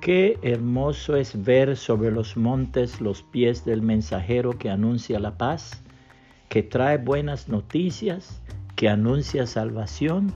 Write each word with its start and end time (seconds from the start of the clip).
Qué 0.00 0.38
hermoso 0.40 1.14
es 1.14 1.44
ver 1.44 1.76
sobre 1.76 2.10
los 2.10 2.34
montes 2.34 3.02
los 3.02 3.22
pies 3.22 3.66
del 3.66 3.82
mensajero 3.82 4.52
que 4.52 4.70
anuncia 4.70 5.20
la 5.20 5.36
paz, 5.36 5.82
que 6.48 6.62
trae 6.62 6.96
buenas 6.96 7.50
noticias, 7.50 8.40
que 8.76 8.88
anuncia 8.88 9.46
salvación, 9.46 10.32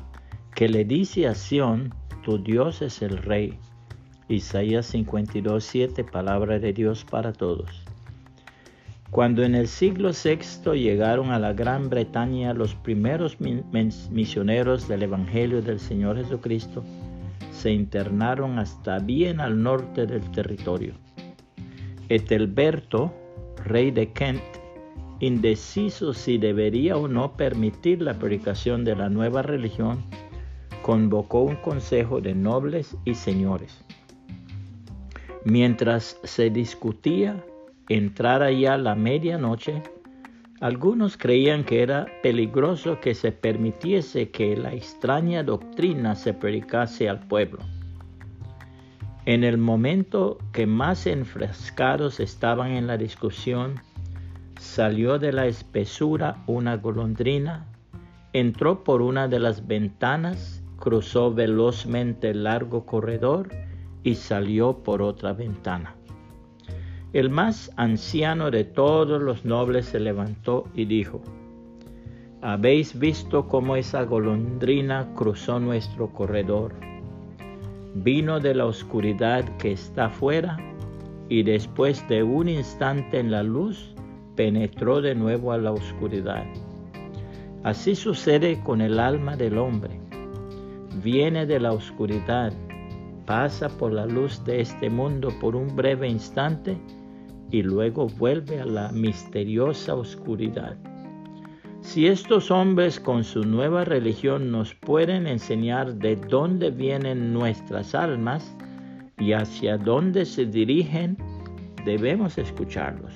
que 0.54 0.68
le 0.68 0.84
dice 0.84 1.26
a 1.26 1.34
Sión, 1.34 1.94
tu 2.22 2.36
Dios 2.36 2.82
es 2.82 3.00
el 3.00 3.16
Rey. 3.16 3.58
Isaías 4.28 4.84
52, 4.84 5.64
7, 5.64 6.04
palabra 6.04 6.58
de 6.58 6.74
Dios 6.74 7.06
para 7.10 7.32
todos. 7.32 7.84
Cuando 9.10 9.44
en 9.44 9.54
el 9.54 9.68
siglo 9.68 10.10
VI 10.10 10.72
llegaron 10.78 11.30
a 11.30 11.38
la 11.38 11.54
Gran 11.54 11.88
Bretaña 11.88 12.52
los 12.52 12.74
primeros 12.74 13.38
misioneros 13.40 14.88
del 14.88 15.04
Evangelio 15.04 15.62
del 15.62 15.80
Señor 15.80 16.18
Jesucristo, 16.18 16.84
se 17.50 17.72
internaron 17.72 18.58
hasta 18.58 18.98
bien 18.98 19.40
al 19.40 19.62
norte 19.62 20.06
del 20.06 20.22
territorio. 20.32 20.94
Etelberto, 22.08 23.14
rey 23.64 23.90
de 23.90 24.12
Kent, 24.12 24.42
indeciso 25.20 26.12
si 26.12 26.38
debería 26.38 26.96
o 26.96 27.08
no 27.08 27.36
permitir 27.36 28.02
la 28.02 28.14
predicación 28.14 28.84
de 28.84 28.96
la 28.96 29.08
nueva 29.08 29.42
religión, 29.42 30.04
convocó 30.82 31.42
un 31.42 31.56
consejo 31.56 32.20
de 32.20 32.34
nobles 32.34 32.96
y 33.06 33.14
señores. 33.14 33.82
Mientras 35.44 36.18
se 36.24 36.50
discutía 36.50 37.42
entrar 37.88 38.50
ya 38.52 38.76
la 38.76 38.94
medianoche, 38.94 39.82
algunos 40.60 41.16
creían 41.16 41.64
que 41.64 41.82
era 41.82 42.06
peligroso 42.22 43.00
que 43.00 43.14
se 43.14 43.32
permitiese 43.32 44.30
que 44.30 44.56
la 44.56 44.72
extraña 44.72 45.42
doctrina 45.42 46.14
se 46.14 46.32
predicase 46.32 47.08
al 47.08 47.20
pueblo. 47.26 47.58
En 49.26 49.42
el 49.42 49.58
momento 49.58 50.38
que 50.52 50.66
más 50.66 51.06
enfrescados 51.06 52.20
estaban 52.20 52.72
en 52.72 52.86
la 52.86 52.96
discusión, 52.96 53.80
salió 54.58 55.18
de 55.18 55.32
la 55.32 55.46
espesura 55.46 56.42
una 56.46 56.76
golondrina, 56.76 57.66
entró 58.32 58.84
por 58.84 59.02
una 59.02 59.26
de 59.26 59.40
las 59.40 59.66
ventanas, 59.66 60.62
cruzó 60.78 61.32
velozmente 61.32 62.30
el 62.30 62.44
largo 62.44 62.84
corredor 62.84 63.48
y 64.02 64.16
salió 64.16 64.82
por 64.82 65.00
otra 65.00 65.32
ventana. 65.32 65.96
El 67.14 67.30
más 67.30 67.70
anciano 67.76 68.50
de 68.50 68.64
todos 68.64 69.22
los 69.22 69.44
nobles 69.44 69.86
se 69.86 70.00
levantó 70.00 70.66
y 70.74 70.84
dijo, 70.84 71.22
¿Habéis 72.42 72.98
visto 72.98 73.46
cómo 73.46 73.76
esa 73.76 74.02
golondrina 74.02 75.06
cruzó 75.14 75.60
nuestro 75.60 76.08
corredor? 76.08 76.74
Vino 77.94 78.40
de 78.40 78.56
la 78.56 78.66
oscuridad 78.66 79.44
que 79.58 79.70
está 79.70 80.10
fuera 80.10 80.56
y 81.28 81.44
después 81.44 82.04
de 82.08 82.24
un 82.24 82.48
instante 82.48 83.20
en 83.20 83.30
la 83.30 83.44
luz 83.44 83.94
penetró 84.34 85.00
de 85.00 85.14
nuevo 85.14 85.52
a 85.52 85.58
la 85.58 85.70
oscuridad. 85.70 86.44
Así 87.62 87.94
sucede 87.94 88.58
con 88.64 88.80
el 88.80 88.98
alma 88.98 89.36
del 89.36 89.58
hombre. 89.58 90.00
Viene 91.00 91.46
de 91.46 91.60
la 91.60 91.70
oscuridad, 91.70 92.52
pasa 93.24 93.68
por 93.68 93.92
la 93.92 94.04
luz 94.04 94.44
de 94.44 94.62
este 94.62 94.90
mundo 94.90 95.28
por 95.40 95.54
un 95.54 95.76
breve 95.76 96.08
instante 96.08 96.76
y 97.50 97.62
luego 97.62 98.08
vuelve 98.08 98.60
a 98.60 98.66
la 98.66 98.90
misteriosa 98.92 99.94
oscuridad. 99.94 100.76
Si 101.80 102.06
estos 102.06 102.50
hombres 102.50 102.98
con 102.98 103.24
su 103.24 103.44
nueva 103.44 103.84
religión 103.84 104.50
nos 104.50 104.74
pueden 104.74 105.26
enseñar 105.26 105.94
de 105.94 106.16
dónde 106.16 106.70
vienen 106.70 107.32
nuestras 107.32 107.94
almas 107.94 108.56
y 109.18 109.32
hacia 109.32 109.76
dónde 109.76 110.24
se 110.24 110.46
dirigen, 110.46 111.18
debemos 111.84 112.38
escucharlos. 112.38 113.12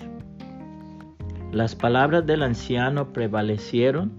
Las 1.50 1.74
palabras 1.74 2.26
del 2.26 2.42
anciano 2.42 3.10
prevalecieron 3.10 4.12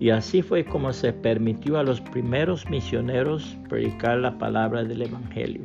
y 0.00 0.10
así 0.10 0.42
fue 0.42 0.64
como 0.64 0.92
se 0.92 1.12
permitió 1.12 1.78
a 1.78 1.84
los 1.84 2.00
primeros 2.00 2.68
misioneros 2.68 3.56
predicar 3.68 4.18
la 4.18 4.38
palabra 4.38 4.82
del 4.82 5.02
Evangelio. 5.02 5.64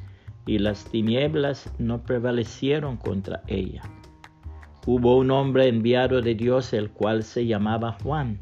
y 0.45 0.59
las 0.59 0.85
tinieblas 0.85 1.71
no 1.77 2.03
prevalecieron 2.03 2.97
contra 2.97 3.43
ella. 3.47 3.83
Hubo 4.85 5.17
un 5.17 5.29
hombre 5.29 5.67
enviado 5.67 6.21
de 6.21 6.33
Dios 6.33 6.73
el 6.73 6.89
cual 6.89 7.23
se 7.23 7.45
llamaba 7.45 7.97
Juan. 8.01 8.39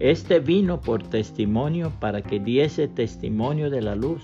Este 0.00 0.40
vino 0.40 0.80
por 0.80 1.02
testimonio 1.04 1.92
para 2.00 2.20
que 2.20 2.40
diese 2.40 2.88
testimonio 2.88 3.70
de 3.70 3.80
la 3.80 3.94
luz, 3.94 4.22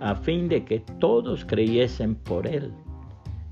a 0.00 0.14
fin 0.14 0.48
de 0.48 0.64
que 0.64 0.80
todos 1.00 1.44
creyesen 1.44 2.14
por 2.14 2.46
él. 2.46 2.70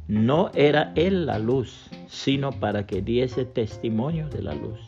No 0.08 0.50
era 0.54 0.92
él 0.96 1.26
la 1.26 1.38
luz, 1.38 1.88
sino 2.08 2.50
para 2.50 2.86
que 2.86 3.00
diese 3.00 3.44
testimonio 3.44 4.28
de 4.28 4.42
la 4.42 4.54
luz. 4.54 4.80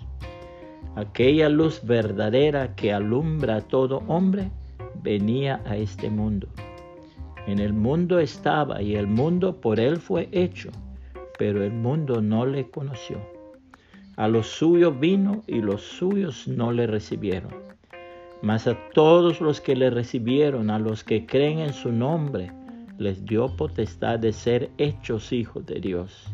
Aquella 0.96 1.48
luz 1.48 1.80
verdadera 1.82 2.74
que 2.74 2.92
alumbra 2.92 3.56
a 3.56 3.60
todo 3.62 4.02
hombre 4.08 4.50
venía 5.02 5.62
a 5.64 5.76
este 5.76 6.10
mundo. 6.10 6.48
En 7.44 7.58
el 7.58 7.72
mundo 7.72 8.20
estaba 8.20 8.82
y 8.82 8.94
el 8.94 9.08
mundo 9.08 9.60
por 9.60 9.80
él 9.80 9.96
fue 9.96 10.28
hecho, 10.30 10.70
pero 11.38 11.64
el 11.64 11.72
mundo 11.72 12.22
no 12.22 12.46
le 12.46 12.70
conoció. 12.70 13.18
A 14.16 14.28
los 14.28 14.46
suyos 14.46 14.98
vino 15.00 15.42
y 15.48 15.60
los 15.60 15.82
suyos 15.82 16.46
no 16.46 16.70
le 16.70 16.86
recibieron. 16.86 17.52
Mas 18.42 18.68
a 18.68 18.76
todos 18.94 19.40
los 19.40 19.60
que 19.60 19.74
le 19.74 19.90
recibieron, 19.90 20.70
a 20.70 20.78
los 20.78 21.02
que 21.02 21.26
creen 21.26 21.58
en 21.58 21.72
su 21.72 21.90
nombre, 21.90 22.52
les 22.98 23.24
dio 23.24 23.48
potestad 23.56 24.20
de 24.20 24.32
ser 24.32 24.70
hechos 24.78 25.32
hijos 25.32 25.66
de 25.66 25.80
Dios, 25.80 26.28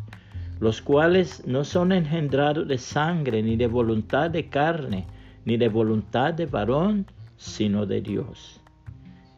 los 0.59 0.79
cuales 0.79 1.43
no 1.47 1.63
son 1.63 1.91
engendrados 1.91 2.67
de 2.67 2.77
sangre, 2.77 3.41
ni 3.41 3.55
de 3.55 3.67
voluntad 3.67 4.29
de 4.29 4.47
carne, 4.47 5.07
ni 5.43 5.57
de 5.57 5.69
voluntad 5.69 6.35
de 6.35 6.45
varón, 6.45 7.07
sino 7.35 7.87
de 7.87 8.01
Dios 8.01 8.59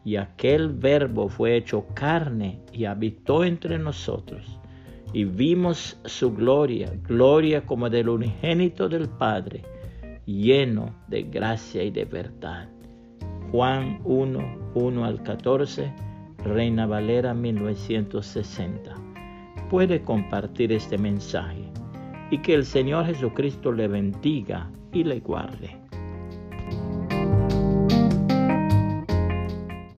y 0.04 0.16
aquel 0.16 0.70
verbo 0.70 1.28
fue 1.28 1.56
hecho 1.56 1.86
carne 1.94 2.60
y 2.72 2.84
habitó 2.84 3.44
entre 3.44 3.78
nosotros. 3.78 4.58
Y 5.12 5.24
vimos 5.24 5.98
su 6.04 6.34
gloria, 6.34 6.92
gloria 7.06 7.64
como 7.66 7.90
del 7.90 8.08
unigénito 8.08 8.88
del 8.88 9.08
Padre, 9.08 9.62
lleno 10.26 10.94
de 11.08 11.22
gracia 11.24 11.82
y 11.82 11.90
de 11.90 12.04
verdad. 12.04 12.68
Juan 13.50 14.00
1, 14.04 14.72
1 14.74 15.04
al 15.04 15.22
14, 15.22 15.92
Reina 16.44 16.86
Valera 16.86 17.34
1960. 17.34 18.94
Puede 19.68 20.02
compartir 20.02 20.72
este 20.72 20.96
mensaje 20.96 21.70
y 22.30 22.38
que 22.38 22.54
el 22.54 22.64
Señor 22.64 23.06
Jesucristo 23.06 23.70
le 23.72 23.88
bendiga 23.88 24.70
y 24.92 25.04
le 25.04 25.20
guarde. 25.20 25.81